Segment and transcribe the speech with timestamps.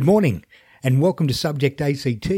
[0.00, 0.46] Good morning,
[0.82, 2.32] and welcome to Subject ACT,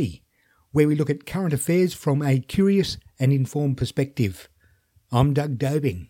[0.72, 4.48] where we look at current affairs from a curious and informed perspective.
[5.12, 6.08] I'm Doug Dobing.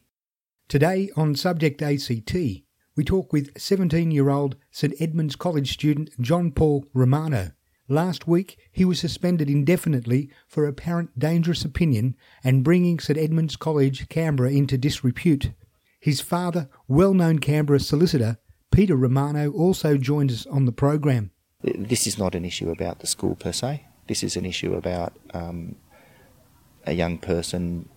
[0.66, 6.52] Today on Subject ACT, we talk with 17 year old St Edmunds College student John
[6.52, 7.50] Paul Romano.
[7.86, 14.08] Last week, he was suspended indefinitely for apparent dangerous opinion and bringing St Edmunds College,
[14.08, 15.52] Canberra, into disrepute.
[16.00, 18.38] His father, well known Canberra solicitor,
[18.70, 21.30] Peter Romano, also joined us on the program.
[21.62, 23.86] This is not an issue about the school per se.
[24.08, 25.76] This is an issue about um,
[26.84, 27.88] a young person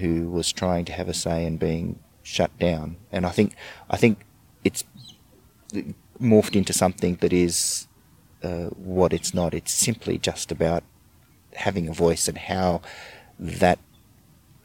[0.00, 2.96] who was trying to have a say and being shut down.
[3.10, 3.54] And I think
[3.90, 4.24] I think
[4.64, 4.84] it's
[6.20, 7.88] morphed into something that is
[8.42, 9.54] uh, what it's not.
[9.54, 10.84] It's simply just about
[11.54, 12.82] having a voice and how
[13.38, 13.78] that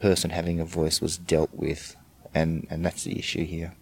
[0.00, 1.96] person having a voice was dealt with,
[2.34, 3.74] and, and that's the issue here.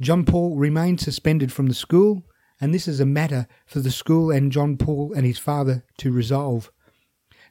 [0.00, 2.22] John Paul remained suspended from the school,
[2.60, 6.12] and this is a matter for the school and John Paul and his father to
[6.12, 6.70] resolve.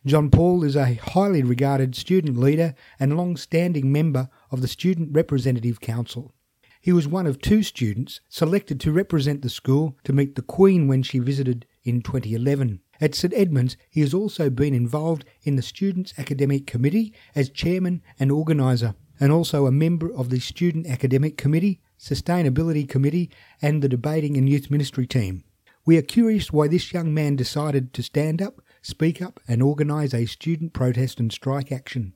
[0.06, 5.09] John Paul is a highly regarded student leader and long standing member of the Student
[5.14, 6.31] Representative Council.
[6.80, 10.88] He was one of two students selected to represent the school to meet the Queen
[10.88, 12.81] when she visited in 2011.
[13.02, 18.03] At St Edmunds, he has also been involved in the Students' Academic Committee as chairman
[18.20, 23.30] and organiser, and also a member of the Student Academic Committee, Sustainability Committee,
[23.62, 25.44] and the Debating and Youth Ministry team.
[25.86, 30.14] We are curious why this young man decided to stand up, speak up, and organise
[30.14, 32.14] a student protest and strike action.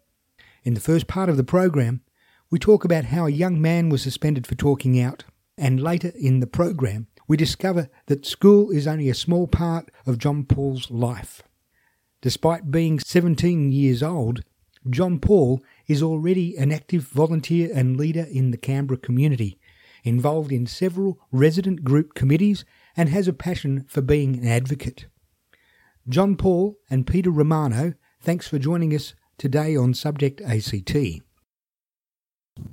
[0.64, 2.02] In the first part of the program,
[2.50, 5.23] we talk about how a young man was suspended for talking out,
[5.58, 10.18] and later in the program, we discover that school is only a small part of
[10.18, 11.44] John Paul's life.
[12.22, 14.44] Despite being 17 years old,
[14.89, 19.60] John Paul is already an active volunteer and leader in the Canberra community,
[20.04, 22.65] involved in several resident group committees,
[22.95, 25.08] and has a passion for being an advocate.
[26.08, 30.95] John Paul and Peter Romano, thanks for joining us today on Subject ACT.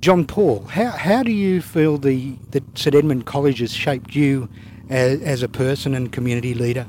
[0.01, 4.49] John Paul, how, how do you feel the that St Edmund College has shaped you
[4.89, 6.87] as, as a person and community leader?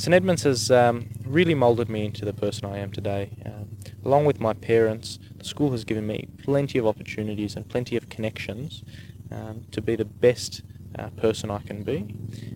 [0.00, 3.36] St Edmunds has um, really moulded me into the person I am today.
[3.44, 7.98] Um, along with my parents, the school has given me plenty of opportunities and plenty
[7.98, 8.82] of connections
[9.30, 10.62] um, to be the best
[10.98, 12.14] uh, person I can be.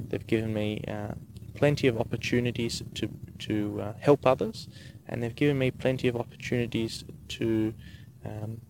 [0.08, 1.16] They've given me uh,
[1.52, 3.10] plenty of opportunities to
[3.40, 4.66] to uh, help others,
[5.06, 7.74] and they've given me plenty of opportunities to
[8.24, 8.62] um,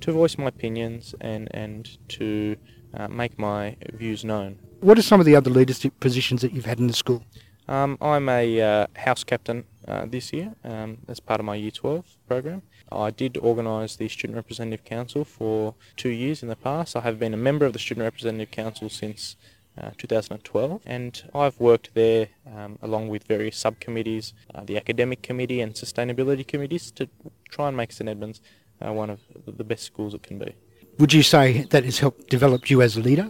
[0.00, 2.56] to voice my opinions and, and to
[2.94, 4.58] uh, make my views known.
[4.80, 7.22] What are some of the other leadership positions that you've had in the school?
[7.68, 11.70] Um, I'm a uh, house captain uh, this year um, as part of my Year
[11.70, 12.62] 12 program.
[12.90, 16.96] I did organise the Student Representative Council for two years in the past.
[16.96, 19.36] I have been a member of the Student Representative Council since
[19.78, 25.60] uh, 2012, and I've worked there um, along with various subcommittees, uh, the academic committee
[25.60, 27.08] and sustainability committees, to
[27.50, 28.40] try and make St Edmunds
[28.84, 30.54] uh, one of the best schools it can be.
[30.98, 33.28] Would you say that has helped develop you as a leader?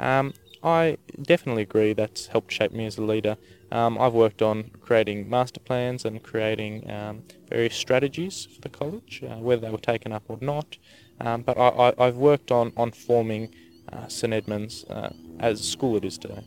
[0.00, 3.36] Um, I definitely agree that's helped shape me as a leader.
[3.70, 9.22] Um, I've worked on creating master plans and creating um, various strategies for the college,
[9.22, 10.76] uh, whether they were taken up or not.
[11.20, 13.54] Um, but I, have worked on, on forming
[13.92, 15.10] uh, St Edmunds uh,
[15.40, 16.44] as a school it is today.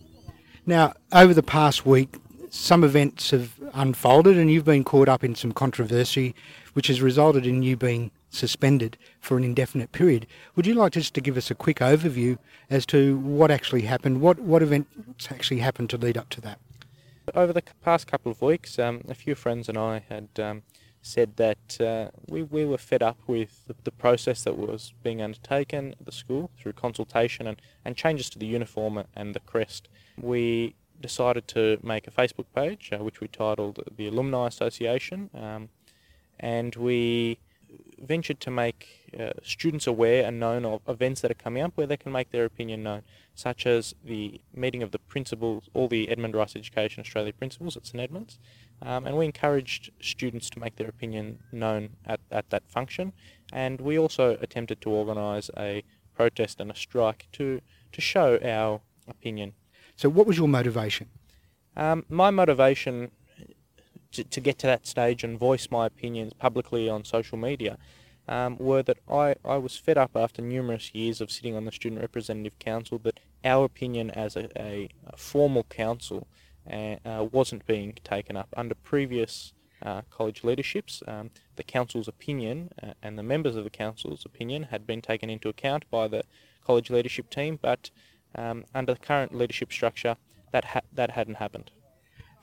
[0.66, 2.16] Now, over the past week,
[2.50, 6.36] some events have unfolded and you've been caught up in some controversy,
[6.74, 10.26] which has resulted in you being suspended for an indefinite period.
[10.56, 12.38] Would you like just to give us a quick overview
[12.70, 14.22] as to what actually happened?
[14.22, 16.60] What what events actually happened to lead up to that?
[17.36, 20.64] Over the past couple of weeks, um, a few friends and I had um,
[21.02, 25.22] said that uh, we, we were fed up with the, the, process that was being
[25.22, 29.88] undertaken at the school through consultation and, and changes to the uniform and the crest.
[30.20, 35.70] We decided to make a Facebook page, uh, which we titled the Alumni Association, um,
[36.40, 37.40] and we
[38.02, 41.88] ventured to make uh, students aware and known of events that are coming up where
[41.88, 43.04] they can make their opinion known,
[43.36, 47.86] such as the meeting of the principals, all the Edmund Rice Education Australia principals at
[47.86, 48.40] St Edmunds,
[48.82, 53.14] um, and we encouraged students to make their opinion known at, at that function,
[53.54, 55.84] and we also attempted to organise a
[56.16, 57.62] protest and a strike to,
[57.92, 59.54] to show our opinion.
[59.96, 61.10] So what was your motivation?
[61.76, 63.12] Um, my motivation
[64.12, 67.78] to, to get to that stage and voice my opinions publicly on social media
[68.28, 71.72] um, were that I, I was fed up after numerous years of sitting on the
[71.72, 76.28] Student Representative Council that our opinion as a, a, formal council
[76.72, 78.48] uh, uh, wasn't being taken up.
[78.56, 79.54] Under previous
[79.84, 84.64] uh, college leaderships, um, the council's opinion uh, and the members of the council's opinion
[84.64, 86.24] had been taken into account by the
[86.64, 87.90] college leadership team, but
[88.36, 90.16] um, under the current leadership structure,
[90.52, 91.72] that ha- that hadn't happened.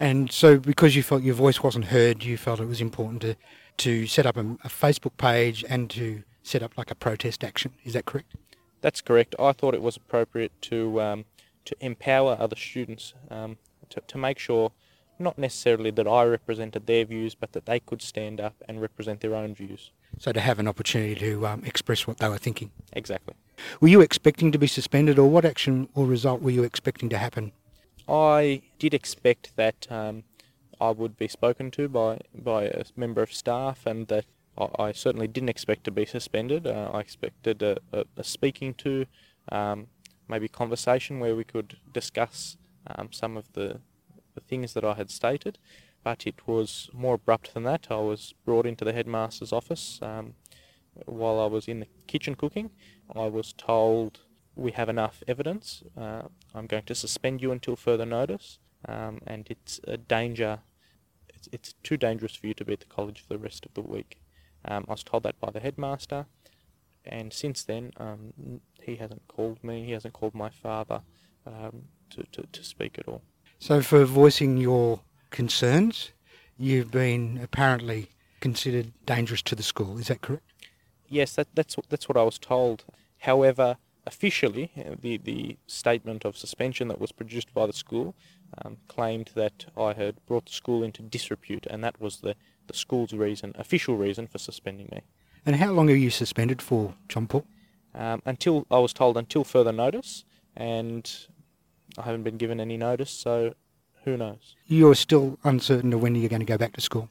[0.00, 3.37] And so, because you felt your voice wasn't heard, you felt it was important to,
[3.79, 7.73] to set up a, a Facebook page and to set up like a protest action.
[7.85, 8.35] Is that correct?
[8.81, 9.35] That's correct.
[9.39, 11.25] I thought it was appropriate to um,
[11.65, 13.59] to empower other students um,
[13.91, 14.73] to, to make sure
[15.19, 19.21] not necessarily that I represented their views, but that they could stand up and represent
[19.21, 19.91] their own views.
[20.19, 22.71] So to have an opportunity to um, express what they were thinking.
[22.93, 23.35] Exactly.
[23.81, 27.19] Were you expecting to be suspended, or what action or result were you expecting to
[27.19, 27.53] happen?
[28.08, 30.25] I did expect that um,
[30.81, 34.25] I would be spoken to by by a member of staff, and that
[34.56, 36.66] I, I certainly didn't expect to be suspended.
[36.66, 39.06] Uh, I expected a, a, a speaking to,
[39.52, 39.88] um,
[40.28, 42.56] maybe conversation where we could discuss
[42.87, 43.81] um, some of the,
[44.34, 45.58] the things that I had stated,
[46.04, 47.88] but it was more abrupt than that.
[47.90, 50.34] I was brought into the headmaster's office um,
[51.06, 52.70] while I was in the kitchen cooking.
[53.14, 54.20] I was told
[54.58, 55.82] we have enough evidence.
[55.96, 56.22] Uh,
[56.55, 60.60] I'm going to suspend you until further notice, um, and it's a danger.
[61.28, 63.75] It's, it's too dangerous for you to be at the college for the rest of
[63.75, 64.19] the week.
[64.64, 66.26] Um, I was told that by the headmaster,
[67.05, 69.84] and since then, um, he hasn't called me.
[69.84, 71.02] He hasn't called my father
[71.46, 73.22] um, to, to, to speak at all.
[73.61, 75.00] So, for voicing your
[75.31, 76.11] concerns,
[76.58, 78.08] you've been apparently
[78.40, 79.99] considered dangerous to the school.
[79.99, 80.43] Is that correct?
[81.08, 82.84] Yes, that, that's that's what I was told.
[83.19, 83.76] However,
[84.06, 88.15] officially, uh, the, the statement of suspension that was produced by the school
[88.65, 92.35] um, claimed that I had brought the school into disrepute, and that was the,
[92.67, 95.03] the school's reason, official reason for suspending me.
[95.45, 97.47] And how long are you suspended for, John Paul?
[97.95, 100.25] Um, until I was told until further notice,
[100.56, 101.11] and
[101.97, 103.55] I haven't been given any notice, so
[104.05, 104.56] who knows?
[104.67, 107.09] You're still uncertain of when you're going to go back to school.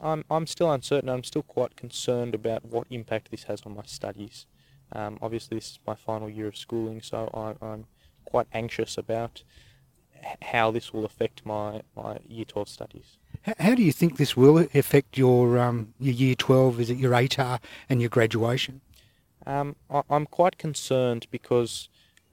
[0.00, 1.08] I'm I'm still uncertain.
[1.08, 4.46] I'm still quite concerned about what impact this has on my studies.
[4.92, 7.86] Um, obviously, this is my final year of schooling, so I, I'm
[8.24, 9.42] quite anxious about
[10.42, 13.18] how this will affect my, my Year 12 studies.
[13.58, 16.80] How do you think this will affect your um, your year 12?
[16.80, 18.80] Is it your ATAR and your graduation?
[19.46, 21.88] Um, I, I'm quite concerned because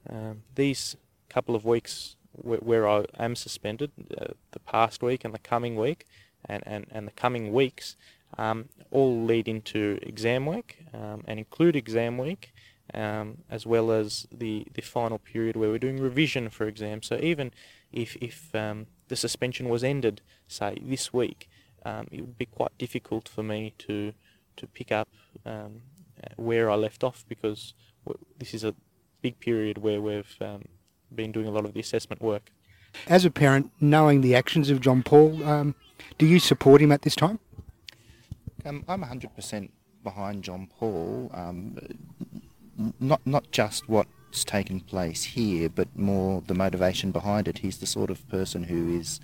[0.08, 0.96] um, these
[1.28, 5.76] couple of weeks where, where I am suspended, uh, the past week and the coming
[5.76, 6.06] week,
[6.44, 7.96] and, and, and the coming weeks,
[8.38, 12.52] um, all lead into exam week um, and include exam week,
[12.92, 17.06] um, as well as the, the final period where we're doing revision for exams.
[17.06, 17.52] So even
[17.92, 21.48] if, if um, the suspension was ended, say, this week,
[21.84, 24.12] um, it would be quite difficult for me to,
[24.56, 25.08] to pick up
[26.36, 27.74] where I left off because
[28.38, 28.74] this is a
[29.20, 30.64] big period where we've um,
[31.14, 32.50] been doing a lot of the assessment work.
[33.08, 35.74] As a parent, knowing the actions of John Paul, um,
[36.18, 37.38] do you support him at this time?
[38.64, 39.68] Um, I'm 100%
[40.02, 41.30] behind John Paul.
[41.34, 41.76] Um,
[42.98, 47.58] not not just what's taken place here, but more the motivation behind it.
[47.58, 49.20] He's the sort of person who is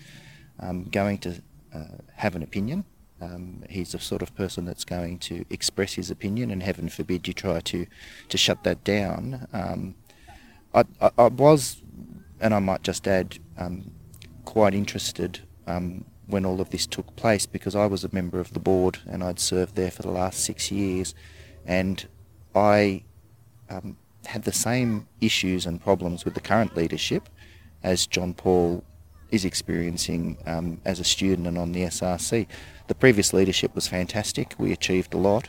[0.60, 1.42] um, going to
[1.74, 2.84] uh, have an opinion.
[3.20, 7.26] Um, he's the sort of person that's going to express his opinion, and heaven forbid
[7.26, 7.86] you try to
[8.28, 9.48] to shut that down.
[9.52, 9.94] Um,
[10.74, 11.82] I, I, I was,
[12.40, 13.90] and I might just add, um,
[14.44, 18.52] quite interested um, when all of this took place because I was a member of
[18.52, 21.14] the board and I'd served there for the last six years,
[21.66, 22.06] and
[22.54, 23.04] I
[23.68, 23.96] um,
[24.26, 27.28] had the same issues and problems with the current leadership
[27.82, 28.84] as John Paul
[29.30, 32.46] is experiencing um, as a student and on the SRC.
[32.88, 34.54] The previous leadership was fantastic.
[34.58, 35.48] We achieved a lot.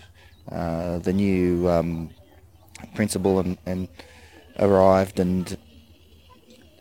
[0.52, 2.10] Uh, the new um,
[2.94, 3.88] principal and, and
[4.60, 5.58] arrived and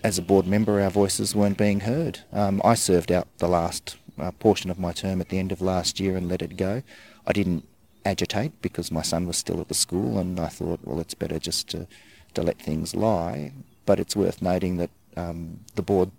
[0.03, 2.21] as a board member our voices weren't being heard.
[2.33, 5.61] Um, I served out the last uh, portion of my term at the end of
[5.61, 6.83] last year and let it go.
[7.27, 7.67] I didn't
[8.05, 11.39] agitate because my son was still at the school and I thought, well, it's better
[11.39, 11.87] just to,
[12.35, 13.53] to let things lie.
[13.87, 16.11] But it's worth noting that um, the board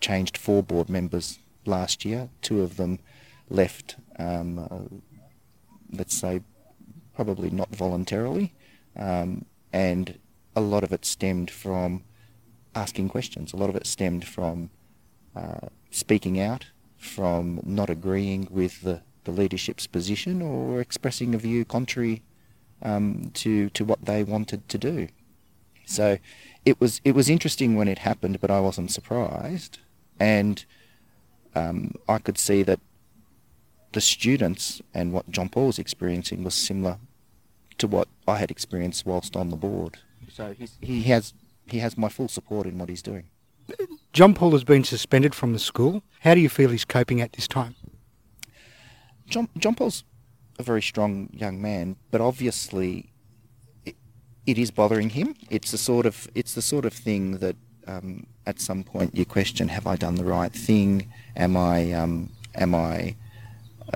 [0.00, 2.28] changed four board members last year.
[2.42, 2.98] Two of them
[3.48, 6.42] left, um, uh, let's say,
[7.14, 8.54] probably not voluntarily.
[8.96, 10.18] Um, and
[10.54, 12.02] a lot of it stemmed from
[12.76, 13.52] asking questions.
[13.52, 14.70] A lot of it stemmed from
[15.34, 16.66] uh, speaking out,
[16.96, 22.22] from not agreeing with the, the leadership's position or expressing a view contrary
[22.82, 25.08] um, to to what they wanted to do.
[25.86, 26.18] So
[26.64, 29.78] it was it was interesting when it happened, but I wasn't surprised,
[30.20, 30.64] and
[31.54, 32.80] um, I could see that
[33.92, 36.98] the students and what John Paul was experiencing was similar
[37.78, 39.98] to what I had experienced whilst on the board.
[40.28, 41.32] So he has
[41.68, 43.28] he has my full support in what he's doing.
[44.12, 46.02] John Paul has been suspended from the school.
[46.20, 47.74] How do you feel he's coping at this time?
[49.28, 50.04] John John Paul's
[50.58, 53.10] a very strong young man, but obviously
[53.84, 53.96] it,
[54.46, 55.34] it is bothering him.
[55.50, 57.56] It's the sort of it's the sort of thing that
[57.86, 61.12] um, at some point you question: Have I done the right thing?
[61.36, 63.16] Am I um, am I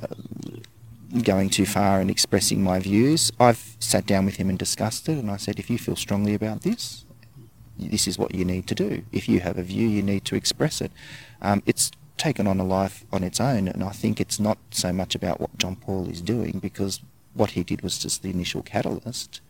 [0.02, 0.14] uh,
[1.22, 3.32] going too far in expressing my views?
[3.40, 6.34] I've sat down with him and discussed it, and I said, if you feel strongly
[6.34, 7.04] about this,
[7.88, 9.02] this is what you need to do.
[9.12, 10.92] If you have a view, you need to express it.
[11.40, 14.92] Um, it's taken on a life on its own, and I think it's not so
[14.92, 17.00] much about what John Paul is doing because
[17.34, 19.40] what he did was just the initial catalyst,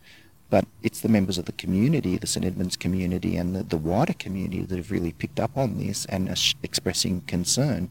[0.49, 4.13] but it's the members of the community, the St Edmunds community, and the, the wider
[4.13, 7.89] community that have really picked up on this and are sh- expressing concern.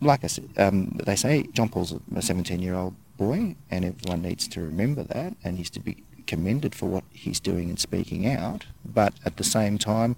[0.00, 4.22] Like I said, um, they say John Paul's a 17 year old boy, and everyone
[4.22, 8.26] needs to remember that, and he's to be commended for what he's doing and speaking
[8.26, 8.66] out.
[8.84, 10.16] But at the same time,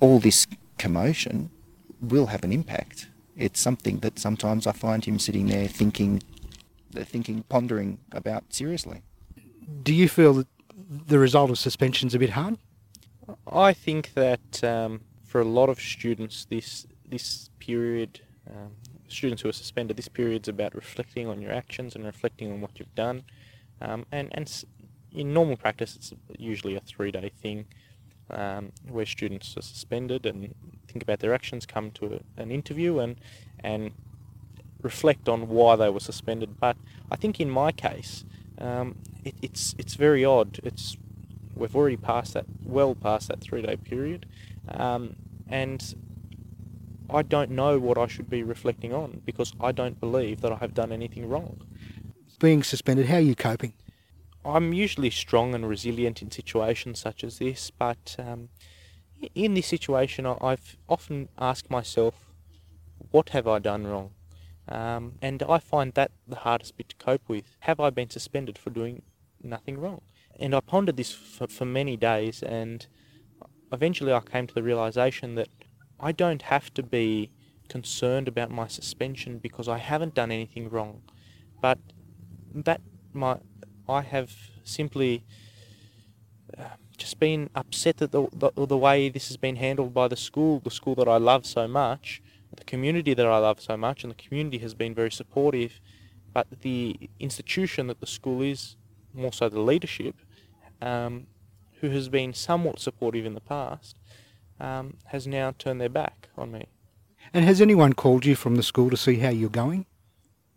[0.00, 0.46] all this
[0.78, 1.50] commotion
[2.00, 3.08] will have an impact.
[3.36, 6.22] It's something that sometimes I find him sitting there thinking,
[6.92, 9.02] thinking, pondering about seriously.
[9.82, 10.46] Do you feel that
[10.88, 12.58] the result of suspension's a bit hard?
[13.50, 18.72] I think that um, for a lot of students, this this period, um,
[19.08, 22.78] students who are suspended, this period's about reflecting on your actions and reflecting on what
[22.78, 23.24] you've done.
[23.80, 24.64] Um, and and
[25.16, 27.66] in normal practice, it's usually a three-day thing
[28.30, 30.54] um, where students are suspended and
[30.88, 33.16] think about their actions, come to a, an interview, and
[33.60, 33.92] and
[34.82, 36.60] reflect on why they were suspended.
[36.60, 36.76] But
[37.10, 38.24] I think in my case,
[38.58, 40.60] um, it, it's it's very odd.
[40.62, 40.96] It's
[41.54, 44.26] we've already passed that, well past that three-day period,
[44.68, 45.16] um,
[45.48, 45.94] and
[47.08, 50.56] I don't know what I should be reflecting on because I don't believe that I
[50.56, 51.62] have done anything wrong.
[52.38, 53.72] Being suspended, how are you coping?
[54.46, 58.48] I'm usually strong and resilient in situations such as this, but um,
[59.34, 62.32] in this situation, I've often asked myself,
[63.10, 64.10] what have I done wrong?
[64.68, 67.56] Um, and I find that the hardest bit to cope with.
[67.60, 69.02] Have I been suspended for doing
[69.42, 70.02] nothing wrong?
[70.38, 72.86] And I pondered this for, for many days, and
[73.72, 75.48] eventually I came to the realization that
[75.98, 77.30] I don't have to be
[77.68, 81.02] concerned about my suspension because I haven't done anything wrong,
[81.60, 81.78] but
[82.54, 82.80] that
[83.12, 83.38] my
[83.88, 84.32] I have
[84.64, 85.24] simply
[86.58, 86.64] uh,
[86.96, 90.60] just been upset at the, the, the way this has been handled by the school,
[90.60, 92.22] the school that I love so much,
[92.56, 95.80] the community that I love so much, and the community has been very supportive.
[96.32, 98.76] But the institution that the school is,
[99.14, 100.16] more so the leadership,
[100.82, 101.26] um,
[101.80, 103.96] who has been somewhat supportive in the past,
[104.60, 106.66] um, has now turned their back on me.
[107.32, 109.86] And has anyone called you from the school to see how you're going?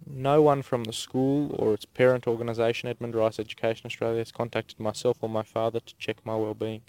[0.06, 4.80] No one from the school or its parent organisation, Edmund Rice Education Australia, has contacted
[4.80, 6.82] myself or my father to check my well-being.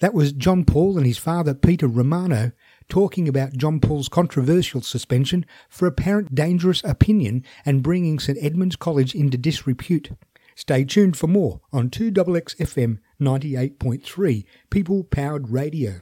[0.00, 2.52] That was John Paul and his father Peter Romano
[2.88, 9.14] talking about John Paul's controversial suspension for apparent dangerous opinion and bringing St Edmund's College
[9.14, 10.10] into disrepute.
[10.54, 16.00] Stay tuned for more on 2XXFM 98.3 People Powered Radio.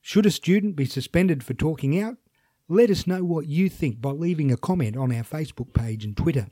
[0.00, 2.16] Should a student be suspended for talking out?
[2.68, 6.16] Let us know what you think by leaving a comment on our Facebook page and
[6.16, 6.48] Twitter.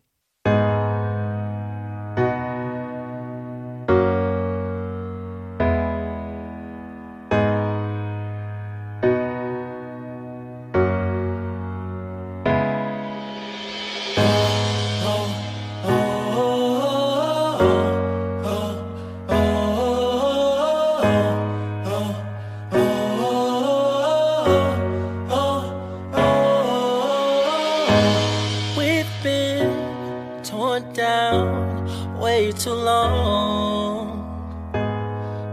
[30.94, 34.22] down way too long.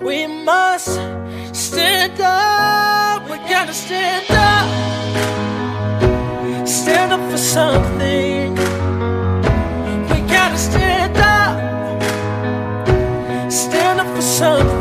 [0.00, 0.94] we must
[1.52, 3.28] stand up.
[3.28, 4.68] We gotta stand up,
[6.66, 8.41] stand up for something.
[14.42, 14.71] so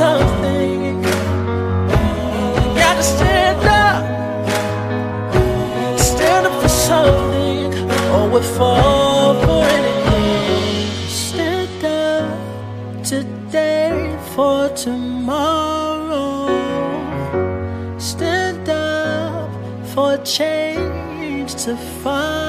[0.00, 1.02] something.
[2.80, 4.02] Gotta stand up.
[5.98, 7.66] Stand up for something.
[8.14, 9.34] Or we'll fall.
[11.26, 13.92] Stand up today
[14.34, 16.48] for tomorrow.
[17.98, 19.50] Stand up
[19.92, 22.39] for change to follow.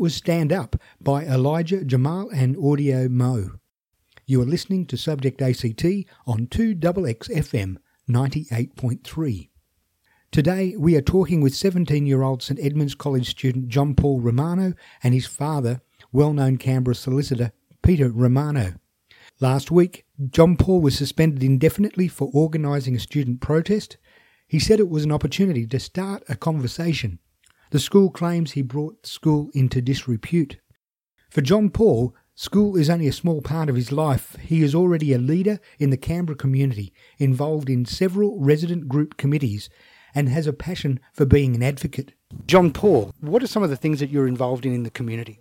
[0.00, 3.58] Was Stand Up by Elijah Jamal and Audio Mo.
[4.24, 5.84] You are listening to Subject ACT
[6.26, 7.76] on 2XX FM
[8.08, 9.50] 98.3.
[10.32, 14.72] Today we are talking with 17 year old St Edmunds College student John Paul Romano
[15.02, 15.82] and his father,
[16.12, 18.76] well known Canberra solicitor Peter Romano.
[19.38, 23.98] Last week, John Paul was suspended indefinitely for organising a student protest.
[24.48, 27.18] He said it was an opportunity to start a conversation.
[27.70, 30.58] The school claims he brought the school into disrepute.
[31.30, 34.34] For John Paul, school is only a small part of his life.
[34.40, 39.70] He is already a leader in the Canberra community, involved in several resident group committees,
[40.16, 42.12] and has a passion for being an advocate.
[42.44, 45.38] John Paul, what are some of the things that you're involved in in the community?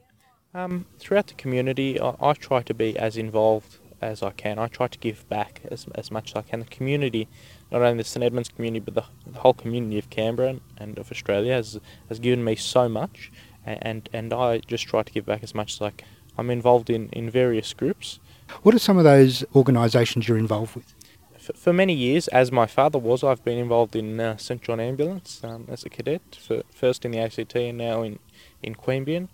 [0.54, 4.60] Um, throughout the community, I, I try to be as involved as I can.
[4.60, 6.60] I try to give back as, as much as I can.
[6.62, 7.28] The community,
[7.72, 11.12] not only the St Edmunds community, but the, the whole community of Canberra and of
[11.12, 13.32] Australia has has given me so much,
[13.66, 16.08] and and I just try to give back as much as I can.
[16.38, 18.20] I'm involved in, in various groups.
[18.64, 20.96] What are some of those organisations you're involved with?
[21.38, 24.80] For, for many years, as my father was, I've been involved in uh, St John
[24.80, 28.20] Ambulance um, as a cadet, for, first in the ACT and now in,
[28.64, 29.28] in Queanbeyan.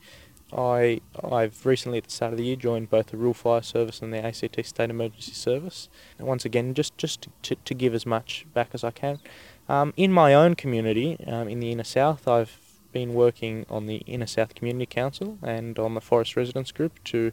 [0.53, 4.01] I I've recently at the start of the year joined both the Rural Fire Service
[4.01, 5.89] and the ACT State Emergency Service.
[6.17, 9.19] And once again, just just to, to give as much back as I can.
[9.67, 12.59] Um, in my own community, um, in the inner south, I've
[12.91, 17.31] been working on the inner south community council and on the Forrest residents group to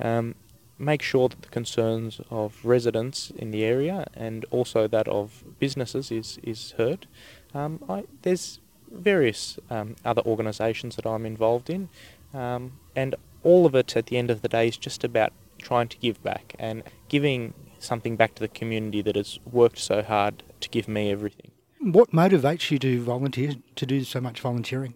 [0.00, 0.34] um,
[0.78, 6.10] make sure that the concerns of residents in the area and also that of businesses
[6.10, 7.06] is is heard.
[7.52, 11.88] Um, I, there's various um, other organisations that I'm involved in.
[12.34, 15.88] Um, and all of it at the end of the day is just about trying
[15.88, 20.42] to give back and giving something back to the community that has worked so hard
[20.60, 21.50] to give me everything.
[21.80, 24.94] What motivates you to volunteer, to do so much volunteering?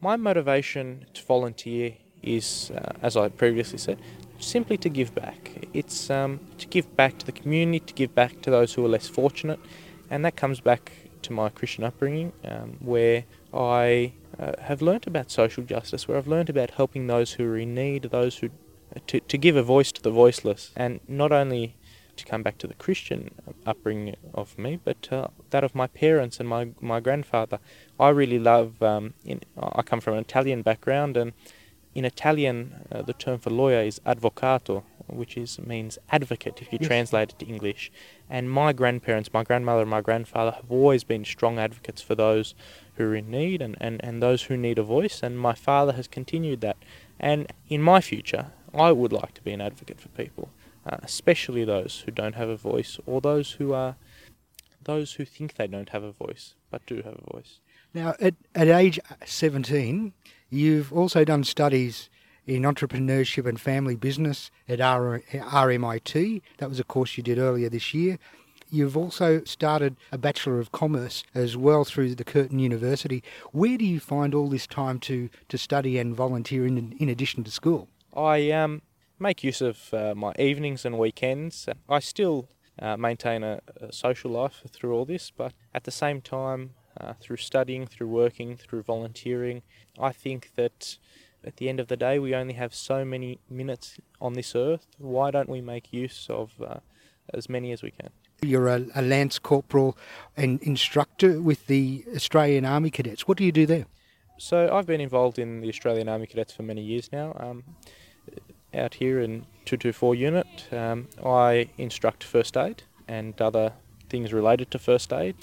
[0.00, 4.00] My motivation to volunteer is, uh, as I previously said,
[4.38, 5.66] simply to give back.
[5.72, 8.88] It's um, to give back to the community, to give back to those who are
[8.88, 9.60] less fortunate,
[10.10, 15.30] and that comes back to my Christian upbringing, um, where I uh, have learnt about
[15.30, 18.50] social justice, where I've learnt about helping those who are in need, those who
[19.06, 21.76] to, to give a voice to the voiceless, and not only
[22.16, 23.30] to come back to the Christian
[23.66, 27.58] upbringing of me, but uh, that of my parents and my my grandfather.
[27.98, 28.82] I really love.
[28.82, 31.32] Um, in, I come from an Italian background, and
[31.94, 36.78] in Italian, uh, the term for lawyer is avvocato, which is means advocate if you
[36.80, 36.88] Yes.
[36.88, 37.90] translate it to English.
[38.28, 42.54] And my grandparents, my grandmother and my grandfather have always been strong advocates for those
[42.98, 45.22] who are in need and, and, and those who need a voice.
[45.22, 46.76] And my father has continued that.
[47.18, 50.50] And in my future, I would like to be an advocate for people,
[50.84, 53.96] uh, especially those who don't have a voice or those who are
[54.84, 57.60] those who think they don't have a voice but do have a voice.
[57.92, 60.12] Now, at, at age 17,
[60.50, 62.08] you've also done studies
[62.46, 66.42] in entrepreneurship and family business at R- RMIT.
[66.58, 68.18] That was a course you did earlier this year.
[68.70, 73.22] You've also started a Bachelor of Commerce as well through the Curtin University.
[73.52, 77.44] Where do you find all this time to, to study and volunteer in, in addition
[77.44, 77.88] to school?
[78.14, 78.82] I um,
[79.18, 81.66] make use of uh, my evenings and weekends.
[81.88, 86.20] I still uh, maintain a, a, social life through all this, but at the same
[86.20, 89.62] time, uh, through studying, through working, through volunteering,
[89.98, 90.98] I think that
[91.42, 94.86] at the end of the day, we only have so many minutes on this earth.
[94.98, 96.80] Why don't we make use of uh,
[97.32, 98.10] as many as we can?
[98.40, 99.96] You're a, a, Lance Corporal
[100.36, 103.26] and instructor with the Australian Army Cadets.
[103.26, 103.86] What do you do there?
[104.38, 107.36] So I've been involved in the Australian Army Cadets for many years now.
[107.40, 107.64] Um,
[108.72, 113.72] out here in 224 unit, um, I instruct first aid and other
[114.08, 115.34] things related to first aid.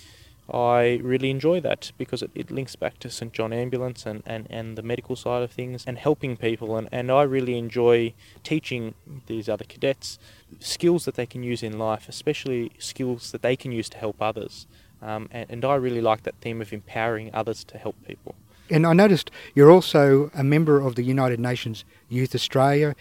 [0.52, 4.46] I really enjoy that because it, it links back to St John Ambulance and, and,
[4.50, 6.78] and the medical side of things and helping people.
[6.78, 8.94] And, and I really enjoy teaching
[9.26, 10.20] these other cadets
[10.60, 14.22] skills that they can use in life, especially skills that they can use to help
[14.22, 14.68] others.
[15.02, 18.36] Um, and, and I really like that theme of empowering others to help people.
[18.70, 22.96] And I noticed you're also a member of the United Nations Youth Australia,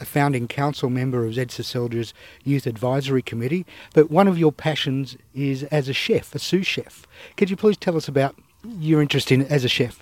[0.00, 5.16] a founding council member of ZSA Soldiers Youth Advisory Committee, but one of your passions
[5.32, 7.06] is as a chef, a sous chef.
[7.36, 10.00] Could you please tell us about your interest in as a chef?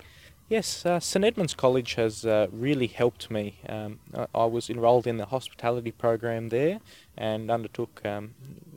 [0.49, 3.59] Yes, uh, St Edmunds College has uh, really helped me.
[3.69, 6.79] Um, I, I, was enrolled in the hospitality program there
[7.17, 8.35] and undertook um,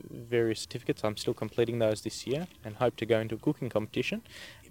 [0.09, 1.03] various certificates.
[1.03, 4.21] I'm still completing those this year and hope to go into a cooking competition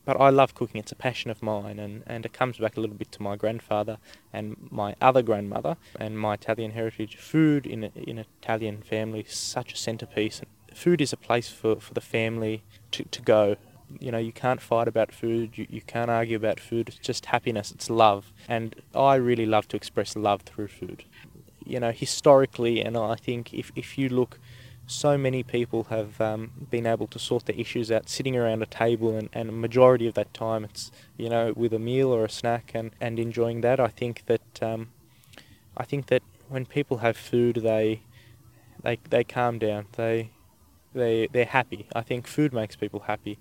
[0.07, 0.79] but I love cooking.
[0.79, 3.37] It's a passion of mine, and, and it comes back a little bit to my
[3.37, 3.99] grandfather
[4.33, 7.17] and my other grandmother and my Italian heritage.
[7.17, 10.41] Food in in an Italian family such a centerpiece.
[10.73, 13.57] Food is a place for, for the family to, to go.
[13.99, 16.89] You know, you can't fight about food, you, you can't argue about food.
[16.89, 18.33] It's just happiness, it's love.
[18.49, 21.05] And I really love to express love through food.
[21.65, 24.39] You know, historically, and I think if, if you look
[24.87, 28.67] so many people have um, been able to sort their issues out sitting around a
[28.67, 32.25] table and, and a majority of that time it's you know with a meal or
[32.25, 34.91] a snack and, and enjoying that I think that um,
[35.77, 38.03] I think that when people have food they
[38.83, 40.31] they they calm down they
[40.95, 43.39] they they're happy I think food makes people happy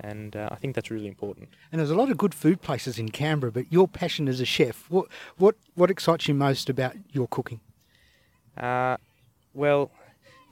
[0.00, 1.50] and uh, I think that's really important.
[1.70, 4.44] And there's a lot of good food places in Canberra, but your passion as a
[4.44, 7.60] chef, what what what excites you most about your cooking?
[8.56, 8.96] Uh,
[9.52, 9.90] well,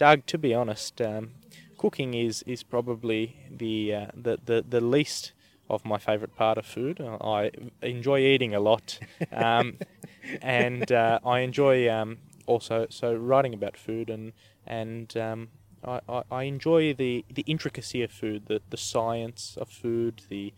[0.02, 1.30] Doug, to be honest, um,
[1.78, 5.30] cooking is is probably the, uh, the the the least
[5.70, 7.00] of my favourite part of food.
[7.00, 8.98] I enjoy eating a lot,
[9.30, 9.78] um,
[10.42, 14.32] and uh, I enjoy um, also so writing about food and
[14.66, 15.50] and um,
[15.84, 20.52] I, I, I, enjoy the, the intricacy of food, the, the science of food, the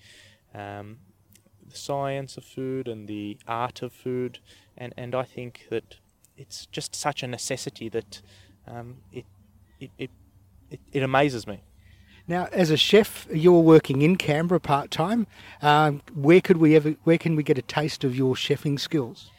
[0.55, 1.01] um,
[1.69, 4.39] the science of food and the art of food,
[4.75, 5.97] and, and I think that
[6.35, 8.23] it's just such a necessity that
[8.67, 9.27] um, it
[9.81, 10.11] it, it,
[10.71, 11.63] it, it amazes me.
[12.27, 15.27] Now, as a chef, you're working in Canberra part time.
[15.61, 16.97] Um, where could we ever?
[17.05, 19.31] Where can we get a taste of your chefing skills?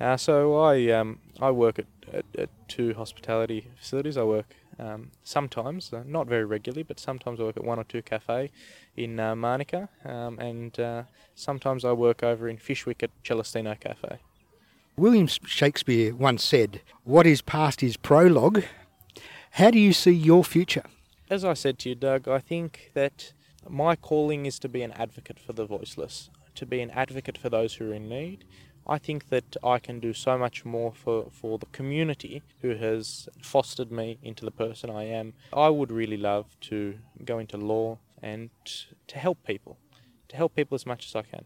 [0.00, 4.16] Uh, so I um, I work at, at, at, two hospitality facilities.
[4.16, 4.46] I work
[4.78, 8.50] um, sometimes, uh, not very regularly, but sometimes I work at one or two cafe
[8.96, 11.02] in uh, Manuka, um, and uh,
[11.34, 14.18] sometimes I work over in Fyshwick at Celestino Cafe.
[14.96, 18.62] William Shakespeare once said, "What is past is prologue,
[19.50, 20.84] how do you see your future?
[21.28, 23.32] As I said to you, Doug, I think that
[23.68, 27.48] my calling is to be an advocate for the voiceless, to be an advocate for
[27.48, 28.44] those who are in need.
[28.86, 33.28] I think that I can do so much more for, for the community who has
[33.42, 35.34] fostered me into the person I am.
[35.52, 38.50] I would really love to go into law and
[39.06, 39.78] to help people,
[40.28, 41.44] to help people as much as I can.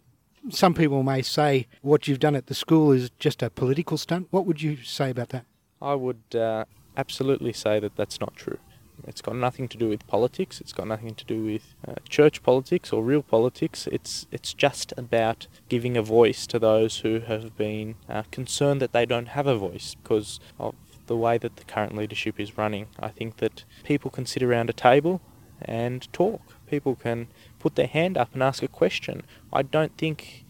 [0.50, 4.28] Some people may say what you've done at the school is just a political stunt.
[4.30, 5.46] What would you say about that?
[5.80, 6.64] I would uh,
[6.96, 8.58] absolutely say that that's not true.
[9.06, 10.60] It's got nothing to do with politics.
[10.60, 13.88] It's got nothing to do with uh, church politics or real politics.
[13.90, 18.92] It's it's just about giving a voice to those who have been uh, concerned that
[18.92, 20.74] they don't have a voice because of
[21.06, 22.86] the way that the current leadership is running.
[22.98, 25.20] I think that people can sit around a table
[25.60, 26.40] and talk.
[26.66, 27.28] People can
[27.58, 29.22] put their hand up and ask a question.
[29.52, 30.44] I don't think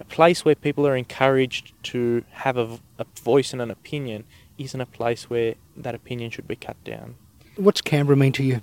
[0.00, 4.24] a place where people are encouraged to have a, a voice and an opinion
[4.58, 7.16] isn't a place where that opinion should be cut down.
[7.56, 8.62] What's Canberra mean to you?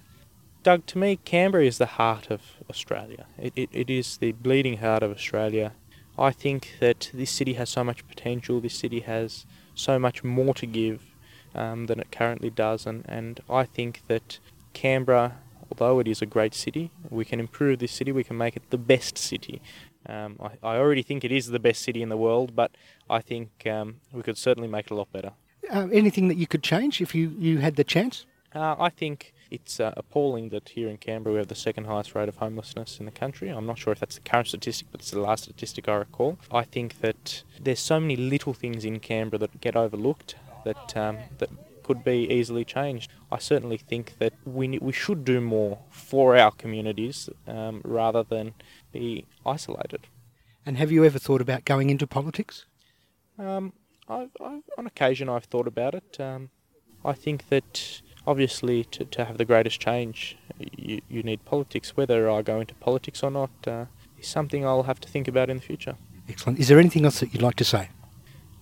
[0.64, 3.28] Doug, to me, Canberra is the heart of Australia.
[3.38, 5.74] It, it, it is the bleeding heart of Australia.
[6.18, 10.54] I think that this city has so much potential, this city has so much more
[10.56, 11.02] to give
[11.56, 14.40] um, than it currently does, and, and I think that
[14.74, 15.38] Canberra,
[15.72, 18.70] although it is a great city, we can improve this city, we can make it
[18.70, 19.62] the best city.
[20.06, 22.72] Um, I, I already think it is the best city in the world, but
[23.10, 25.32] I think um, we could certainly make it a lot better.
[25.70, 28.26] Uh, anything that you could change if you, you had the chance?
[28.56, 32.14] Uh, I think It's uh, appalling that here in Canberra we have the second highest
[32.14, 33.50] rate of homelessness in the country.
[33.50, 36.38] I'm not sure if that's the current statistic, but it's the last statistic I recall.
[36.52, 41.18] I think that there's so many little things in Canberra that get overlooked that um,
[41.40, 41.50] that
[41.84, 43.10] could be easily changed.
[43.32, 48.54] I certainly think that we we should do more for our communities um, rather than
[48.92, 50.02] be isolated.
[50.66, 52.66] And have you ever thought about going into politics?
[53.40, 53.74] Um,
[54.10, 56.20] I've, I've, on occasion, I've thought about it.
[56.20, 56.50] Um,
[57.06, 61.96] I think that obviously to, to have the greatest change, you, you need politics.
[61.96, 63.86] Whether I go into politics or not uh,
[64.20, 65.96] is something I'll have to think about in the future.
[66.28, 66.60] Excellent.
[66.60, 67.90] Is there anything else that you'd like to say?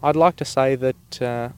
[0.03, 1.49] I'd like to say that uh,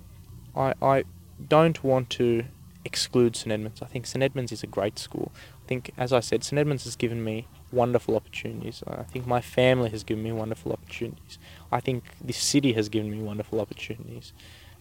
[0.55, 1.03] I, I
[1.47, 2.45] don't want to
[2.85, 3.81] exclude St Edmunds.
[3.81, 5.31] I think St Edmunds is a great school.
[5.63, 8.83] I think, as I said, St Edmunds has given me wonderful opportunities.
[8.87, 11.37] I think my family has given me wonderful opportunities.
[11.71, 14.33] I think this city has given me wonderful opportunities.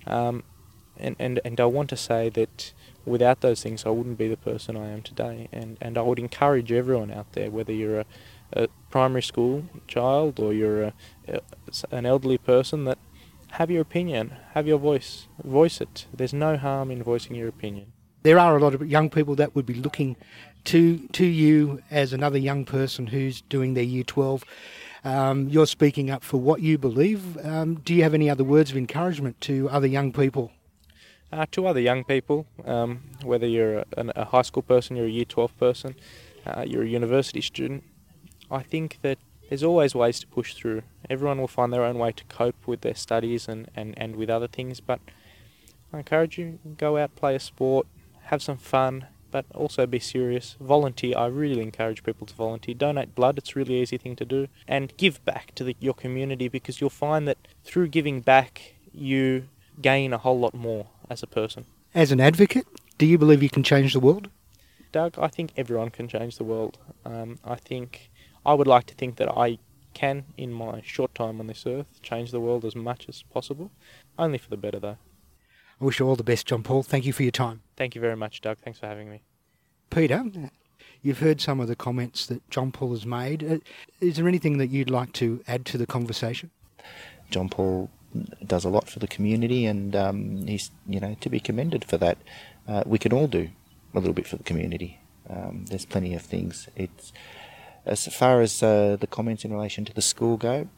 [0.07, 0.45] Um,
[0.97, 2.73] and, and, and I want to say that
[3.05, 5.49] without those things, I wouldn't be the person I am today.
[5.53, 8.05] And, and I would encourage everyone out there, whether you're a,
[8.53, 10.93] a primary school child or you're a,
[11.91, 12.99] an elderly person, that
[13.53, 16.07] have your opinion, have your voice, voice it.
[16.13, 17.93] There's no harm in voicing your opinion.
[18.23, 20.17] There are a lot of young people that would be looking
[20.69, 24.45] to to you as another young person who's doing their year 12.
[25.03, 27.39] Um, you're speaking up for what you believe.
[27.45, 30.53] Um, do you have any other words of encouragement to other young people?
[31.33, 33.85] Uh, to other young people, um, whether you're a,
[34.17, 35.95] a, high school person, you're a year 12 person,
[36.47, 37.85] uh, you're a university student,
[38.51, 40.83] I think that there's always ways to push through.
[41.11, 44.31] Everyone will find their own way to cope with their studies and, and, and with
[44.31, 45.01] other things, but
[45.93, 47.87] I encourage you go out, play a sport,
[48.25, 50.57] have some fun, but also be serious.
[50.61, 51.17] Volunteer.
[51.17, 52.75] I really encourage people to volunteer.
[52.75, 53.39] Donate blood.
[53.39, 56.81] It's a really easy thing to do, and give back to the, your community because
[56.81, 59.49] you'll find that through giving back, you
[59.81, 61.67] gain a whole lot more as a person.
[61.95, 62.67] As an advocate,
[62.99, 64.29] do you believe you can change the world?
[64.93, 66.79] Doug, I think everyone can change the world.
[67.05, 68.11] Um, I think
[68.45, 69.59] I would like to think that I
[69.95, 73.71] can, in my short time on this earth, change the world as much as possible.
[74.19, 74.99] Only for the better, though.
[75.81, 76.83] I wish you all the best, John Paul.
[76.83, 77.63] Thank you for your time.
[77.77, 78.59] Thank you very much, Doug.
[78.59, 79.23] Thanks for having me.
[79.91, 80.25] Peter,
[81.03, 83.45] you've heard some of the comments that John Paul has made.
[83.45, 83.59] Uh,
[84.01, 86.51] is there anything that you'd like to add to the conversation?
[87.31, 87.91] John Paul
[88.45, 91.97] does a lot for the community, and um, he's you know to be commended for
[91.99, 92.19] that.
[92.67, 93.49] Uh, we can all do
[93.95, 94.99] a little bit for the community.
[95.31, 96.69] Um, there's plenty of things.
[96.75, 97.13] It's
[97.85, 100.69] as far as uh, the comments in relation to the school go.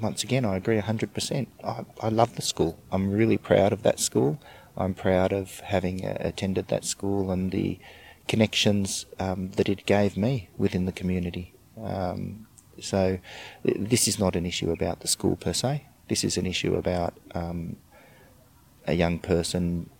[0.00, 1.46] Once again, I agree 100%.
[1.64, 2.78] I, I love the school.
[2.90, 4.40] I'm really proud of that school.
[4.76, 7.78] I'm proud of having uh, attended that school and the
[8.26, 11.54] connections um, that it gave me within the community.
[11.80, 12.46] Um,
[12.80, 13.18] so
[13.64, 15.86] this is not an issue about the school per se.
[16.08, 17.76] This is an issue about um,
[18.86, 19.90] a young person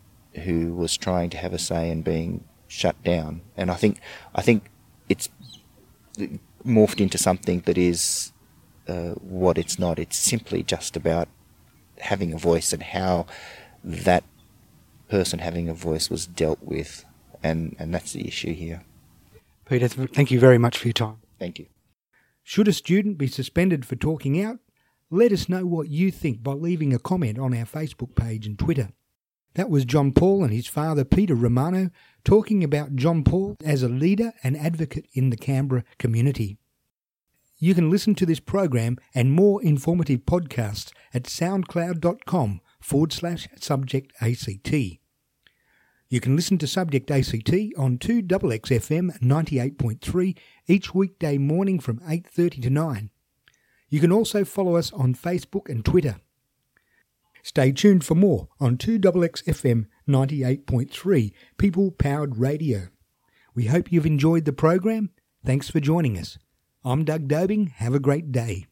[0.45, 3.43] who was trying to have a say and being shut down.
[3.57, 4.01] And I think
[4.35, 4.65] I think
[5.09, 5.29] it's
[6.65, 8.32] morphed into something that is
[8.89, 9.99] uh, what it's not.
[9.99, 11.29] It's simply just about
[11.99, 13.27] having a voice and how
[13.85, 14.25] that
[15.09, 17.05] person having a voice was dealt with,
[17.43, 18.85] and, and that's the issue here.
[19.69, 21.19] Peter, thank you very much for your time.
[21.39, 21.67] Thank you.
[22.43, 24.59] Should a student be suspended for talking out?
[25.11, 28.59] Let us know what you think by leaving a comment on our Facebook page and
[28.59, 28.91] Twitter.
[29.55, 31.91] That was John Paul and his father Peter Romano
[32.25, 36.59] talking about John Paul as a leader and advocate in the Canberra community.
[37.63, 44.13] You can listen to this program and more informative podcasts at soundcloud.com forward slash subject
[44.21, 44.73] ACT.
[46.09, 52.71] You can listen to Subject ACT on 2XXFM 98.3 each weekday morning from 8.30 to
[52.71, 53.11] 9.
[53.89, 56.17] You can also follow us on Facebook and Twitter.
[57.45, 62.89] Stay tuned for more on 2XXFM 98.3 People Powered Radio.
[63.55, 65.11] We hope you've enjoyed the program.
[65.47, 66.39] Thanks for joining us.
[66.85, 67.71] I'm Doug Dobing.
[67.75, 68.67] Have a great day.